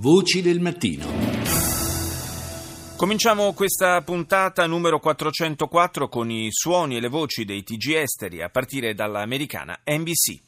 [0.00, 1.06] Voci del mattino.
[2.96, 8.48] Cominciamo questa puntata numero 404 con i suoni e le voci dei TG esteri a
[8.48, 10.38] partire dall'americana NBC.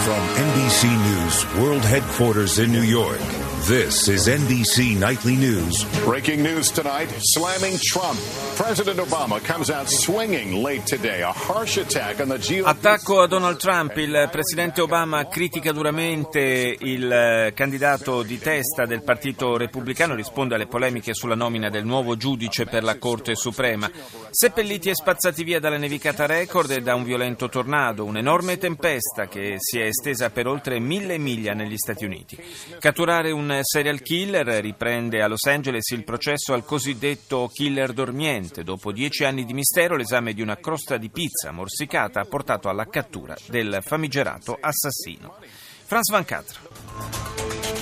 [0.00, 3.20] From NBC News World Headquarters in New York,
[3.66, 5.84] this is NBC Nightly News.
[6.04, 8.18] Breaking news tonight slamming Trump.
[8.56, 11.22] President Obama comes out swinging late today.
[11.22, 12.66] A harsh attack on the GOP.
[12.66, 13.96] Attacco a Donald Trump.
[13.96, 20.66] Il presidente Obama critica duramente il eh, candidato di testa del Partito Repubblicano, risponde alle
[20.66, 23.88] polemiche sulla nomina del nuovo giudice per la Corte Suprema.
[24.30, 29.54] Seppelliti e spazzati via dalla nevicata record e da un violento tornado, un'enorme tempesta che
[29.58, 32.36] si è estesa per oltre mille miglia negli Stati Uniti.
[32.78, 38.62] Catturare un serial killer riprende a Los Angeles il processo al cosiddetto killer dormiente.
[38.62, 42.86] Dopo dieci anni di mistero, l'esame di una crosta di pizza morsicata ha portato alla
[42.86, 45.36] cattura del famigerato assassino.
[45.84, 47.81] Franz Van Catra.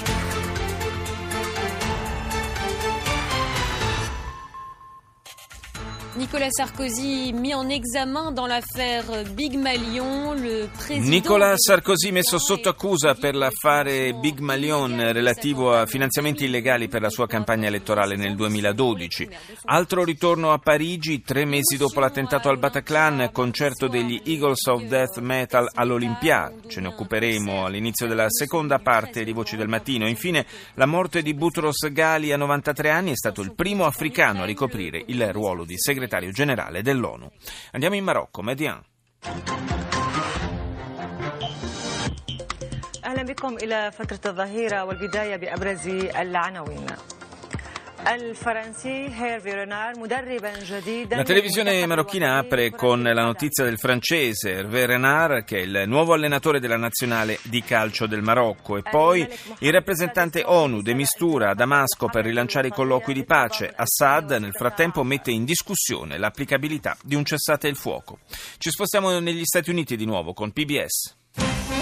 [6.16, 11.08] Nicolas Sarkozy mis en examen dans l'affaire Big Malion, le président...
[11.08, 17.10] Nicolas Sarkozy messo sotto accusa per l'affare Big Malion relativo a finanziamenti illegali per la
[17.10, 19.28] sua campagna elettorale nel 2012.
[19.66, 25.18] Altro ritorno a Parigi, tre mesi dopo l'attentato al Bataclan, concerto degli Eagles of Death
[25.20, 26.52] Metal all'Olympia.
[26.66, 30.08] Ce ne occuperemo all'inizio della seconda parte di Voci del Mattino.
[30.08, 34.46] Infine, la morte di Boutros Ghali a 93 anni è stato il primo africano a
[34.46, 37.29] ricoprire il ruolo di segretario segretario generale dell'ONU.
[37.71, 38.81] Andiamo in Marocco, Median.
[43.05, 46.85] اهلا بكم الى فتره الظهيره والبدايه بابرز العناوين
[51.08, 56.14] la televisione marocchina apre con la notizia del francese Hervé Renard, che è il nuovo
[56.14, 61.54] allenatore della nazionale di calcio del Marocco, e poi il rappresentante ONU de Mistura a
[61.54, 63.70] Damasco per rilanciare i colloqui di pace.
[63.74, 68.20] Assad nel frattempo mette in discussione l'applicabilità di un cessate il fuoco.
[68.56, 71.79] Ci spostiamo negli Stati Uniti di nuovo con PBS.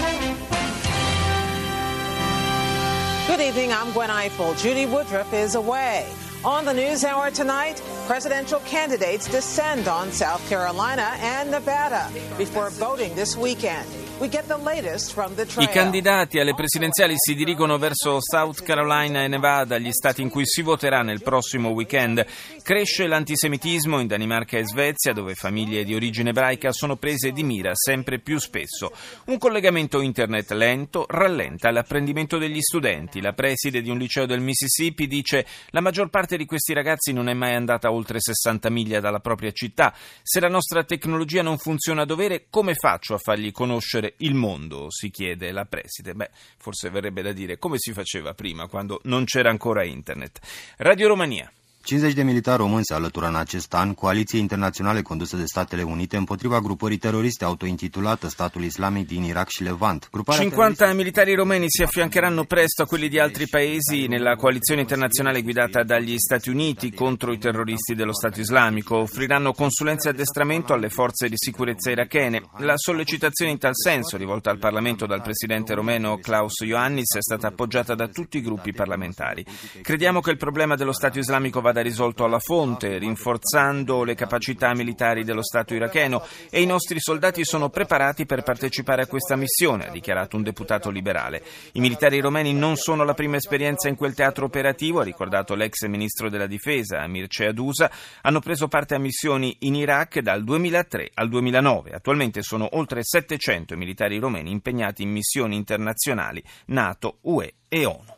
[3.29, 4.55] Good evening, I'm Gwen Eiffel.
[4.55, 6.11] Judy Woodruff is away.
[6.43, 12.09] On the News Hour tonight, presidential candidates descend on South Carolina and Nevada
[12.39, 13.87] before voting this weekend.
[14.21, 20.45] I candidati alle presidenziali si dirigono verso South Carolina e Nevada, gli stati in cui
[20.45, 22.25] si voterà nel prossimo weekend.
[22.61, 27.71] Cresce l'antisemitismo in Danimarca e Svezia, dove famiglie di origine ebraica sono prese di mira
[27.73, 28.91] sempre più spesso.
[29.27, 33.21] Un collegamento internet lento rallenta l'apprendimento degli studenti.
[33.21, 37.29] La preside di un liceo del Mississippi dice la maggior parte di questi ragazzi non
[37.29, 39.93] è mai andata oltre 60 miglia dalla propria città.
[40.21, 44.89] Se la nostra tecnologia non funziona a dovere, come faccio a fargli conoscere il mondo,
[44.89, 46.13] si chiede la preside.
[46.13, 50.39] Beh, forse verrebbe da dire come si faceva prima, quando non c'era ancora internet.
[50.77, 51.51] Radio Romania.
[51.83, 56.17] 50 de militari români se alătură în acest an coaliției internaționale condusă de Statele Unite
[56.17, 60.07] împotriva grupării teroriste autointitulată Statul Islamic din Iraq și Levant.
[60.11, 60.97] Gruparea 50 teroriste...
[60.97, 66.15] militari romeni si affiancheranno presto a quelli di altri paesi nella coalizione internazionale guidata dagli
[66.17, 68.97] Stati Uniti contro i terroristi dello Stato Islamico.
[68.97, 72.41] Offriranno consulenze e addestramento alle forze di sicurezza irachene.
[72.57, 77.47] La sollecitazione in tal senso, rivolta al Parlamento dal presidente romeno Klaus Ioannis, è stata
[77.47, 79.45] appoggiata da tutti i gruppi parlamentari.
[79.81, 85.23] Crediamo che il problema dello Stato Islamico vada risolto alla fonte, rinforzando le capacità militari
[85.23, 89.91] dello Stato iracheno e i nostri soldati sono preparati per partecipare a questa missione, ha
[89.91, 91.43] dichiarato un deputato liberale.
[91.73, 95.85] I militari romeni non sono la prima esperienza in quel teatro operativo, ha ricordato l'ex
[95.85, 97.91] ministro della difesa Mircea Adusa,
[98.21, 101.91] hanno preso parte a missioni in Iraq dal 2003 al 2009.
[101.91, 108.17] Attualmente sono oltre 700 militari romeni impegnati in missioni internazionali NATO, UE e ONU.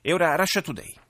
[0.00, 1.06] E ora Russia Today.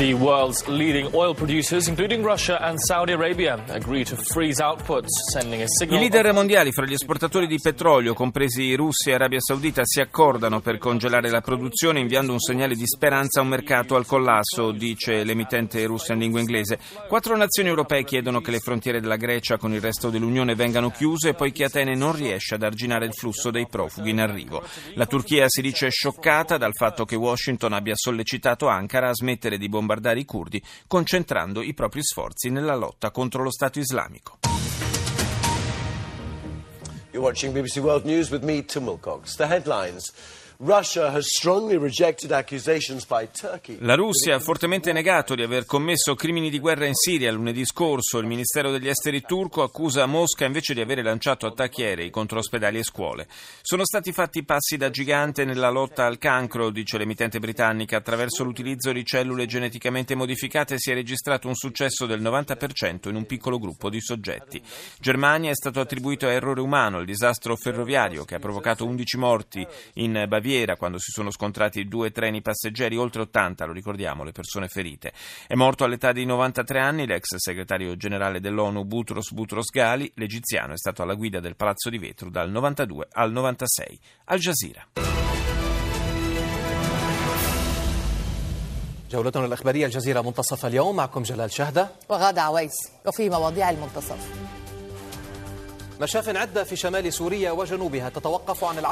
[0.00, 5.60] The world's leading oil producers, including Russia and Saudi Arabia, agree to freeze outputs, sending
[5.60, 5.98] a signal.
[5.98, 10.60] I leader mondiali fra gli esportatori di petrolio, compresi Russia e Arabia Saudita, si accordano
[10.60, 15.22] per congelare la produzione, inviando un segnale di speranza a un mercato al collasso, dice
[15.22, 16.78] l'emittente russa in lingua inglese.
[17.06, 21.34] Quattro nazioni europee chiedono che le frontiere della Grecia con il resto dell'Unione vengano chiuse,
[21.34, 24.62] poiché Atene non riesce ad arginare il flusso dei profughi in arrivo.
[24.94, 29.68] La Turchia si dice scioccata dal fatto che Washington abbia sollecitato Ankara a smettere di
[29.68, 34.38] bombardare bombardare i curdi, concentrando i propri sforzi nella lotta contro lo Stato islamico.
[37.10, 39.34] You're watching BBC World News with me, Tim Wilcox.
[39.34, 40.12] The headlines.
[43.78, 48.18] La Russia ha fortemente negato di aver commesso crimini di guerra in Siria lunedì scorso.
[48.18, 52.76] Il Ministero degli Esteri turco accusa Mosca invece di avere lanciato attacchi aerei contro ospedali
[52.76, 53.26] e scuole.
[53.62, 57.96] Sono stati fatti passi da gigante nella lotta al cancro, dice l'emittente britannica.
[57.96, 63.24] Attraverso l'utilizzo di cellule geneticamente modificate si è registrato un successo del 90% in un
[63.24, 64.60] piccolo gruppo di soggetti.
[64.98, 69.66] Germania è stato attribuito a errore umano il disastro ferroviario che ha provocato 11 morti
[69.94, 74.31] in Baviera Baviera quando si sono scontrati due treni passeggeri, oltre 80, lo ricordiamo, le
[74.31, 75.13] persone ferite.
[75.47, 80.77] È morto all'età di 93 anni l'ex segretario generale dell'ONU Boutros Boutros Ghali, l'egiziano è
[80.77, 83.99] stato alla guida del Palazzo di Vetro dal 92 al 96.
[84.25, 84.87] Al Jazeera.
[89.11, 92.73] جولتنا الإخبارية الجزيرة منتصف اليوم معكم جلال شهدة وغادة عويس
[93.05, 94.17] وفي مواضيع المنتصف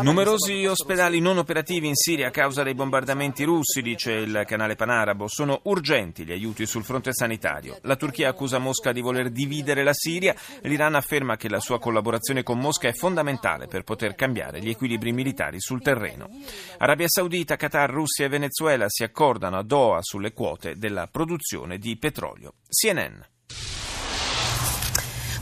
[0.03, 5.27] Numerosi ospedali non operativi in Siria a causa dei bombardamenti russi, dice il canale Panarabo.
[5.27, 7.79] Sono urgenti gli aiuti sul fronte sanitario.
[7.85, 10.35] La Turchia accusa Mosca di voler dividere la Siria.
[10.61, 15.11] L'Iran afferma che la sua collaborazione con Mosca è fondamentale per poter cambiare gli equilibri
[15.11, 16.29] militari sul terreno.
[16.77, 21.97] Arabia Saudita, Qatar, Russia e Venezuela si accordano a Doha sulle quote della produzione di
[21.97, 22.53] petrolio.
[22.69, 23.38] CNN.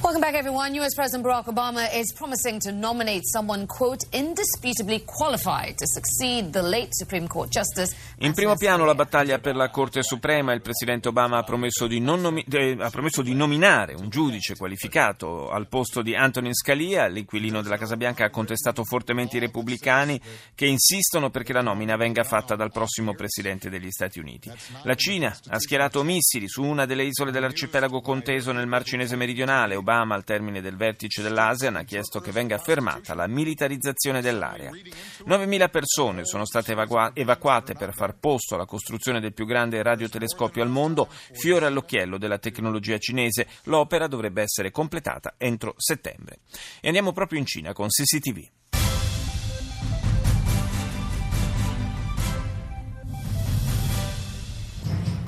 [0.07, 0.73] Welcome back, everyone.
[0.77, 0.95] U.S.
[0.95, 6.91] President Barack Obama is promising to nominate someone, quote, indisputably qualified to succeed the late
[6.93, 7.93] Supreme Court Justice.
[8.19, 10.53] In primo piano la battaglia per la Corte Suprema.
[10.53, 15.51] Il Presidente Obama ha promesso di, nomi- eh, ha promesso di nominare un giudice qualificato
[15.51, 17.09] al posto di Antonin Scalia.
[17.09, 20.21] L'inquilino della Casa Bianca ha contestato fortemente i repubblicani
[20.55, 24.53] che insistono perché la nomina venga fatta dal prossimo Presidente degli Stati Uniti.
[24.85, 29.75] La Cina ha schierato missili su una delle isole dell'arcipelago conteso nel Mar Cinese meridionale.
[29.75, 34.71] Obama Obama al termine del vertice dell'ASEAN ha chiesto che venga fermata la militarizzazione dell'area.
[34.71, 40.63] 9.000 persone sono state evacua- evacuate per far posto alla costruzione del più grande radiotelescopio
[40.63, 43.47] al mondo, fiore all'occhiello della tecnologia cinese.
[43.65, 46.41] L'opera dovrebbe essere completata entro settembre.
[46.81, 48.49] E andiamo proprio in Cina con CCTV.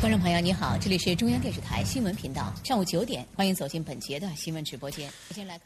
[0.04, 5.10] 观众朋友，你好，这里是中央电视台新闻频道，上午九点，欢迎走进本节的新闻直播间。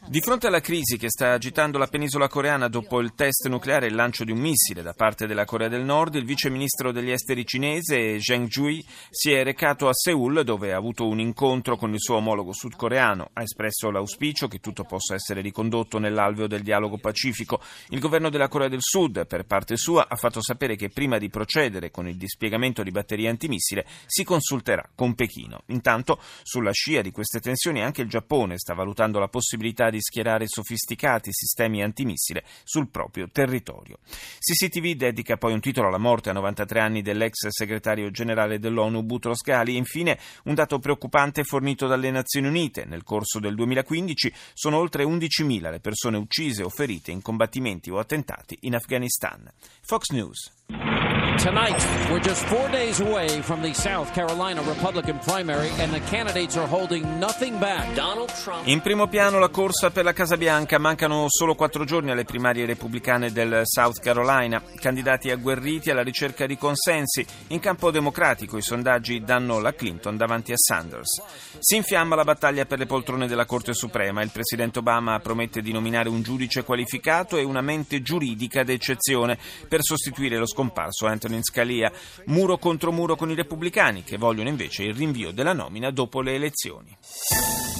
[0.08, 3.88] Di fronte alla crisi che sta agitando la penisola coreana dopo il test nucleare e
[3.88, 7.10] il lancio di un missile da parte della Corea del Nord, il vice ministro degli
[7.10, 11.92] esteri cinese Zheng Jui si è recato a Seoul dove ha avuto un incontro con
[11.92, 13.30] il suo omologo sudcoreano.
[13.32, 17.60] Ha espresso l'auspicio che tutto possa essere ricondotto nell'alveo del dialogo pacifico.
[17.88, 21.28] Il governo della Corea del Sud, per parte sua, ha fatto sapere che prima di
[21.28, 25.63] procedere con il dispiegamento di batterie antimissile si consulterà con Pechino.
[25.67, 30.45] Intanto, sulla scia di queste tensioni, anche il Giappone sta valutando la possibilità di schierare
[30.47, 33.99] sofisticati sistemi antimissile sul proprio territorio.
[34.39, 39.41] CCTV dedica poi un titolo alla morte a 93 anni dell'ex segretario generale dell'ONU Boutros
[39.41, 42.85] Ghali infine un dato preoccupante fornito dalle Nazioni Unite.
[42.85, 47.99] Nel corso del 2015 sono oltre 11.000 le persone uccise o ferite in combattimenti o
[47.99, 49.49] attentati in Afghanistan.
[49.81, 51.02] Fox News.
[51.37, 56.55] Tonight, we're just four days away from the South Carolina Republican primary, and the candidates
[56.55, 57.93] are holding nothing back.
[57.95, 58.67] Donald Trump.
[58.67, 60.77] In primo piano la corsa per la Casa Bianca.
[60.77, 64.61] Mancano solo quattro giorni alle primarie repubblicane del South Carolina.
[64.79, 67.25] Candidati agguerriti alla ricerca di consensi.
[67.47, 71.21] In campo democratico i sondaggi danno la Clinton davanti a Sanders.
[71.59, 74.21] Si infiamma la battaglia per le poltrone della Corte Suprema.
[74.21, 79.37] Il presidente Obama promette di nominare un giudice qualificato e una mente giuridica d'eccezione
[79.67, 81.91] per sostituire lo scomparso Anthony in Scalia,
[82.25, 86.33] muro contro muro con i repubblicani che vogliono invece il rinvio della nomina dopo le
[86.33, 86.95] elezioni.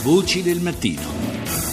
[0.03, 1.72] Voci del mattino.